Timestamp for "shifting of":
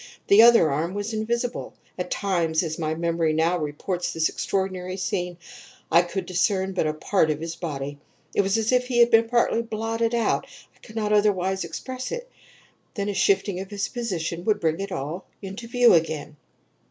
13.13-13.69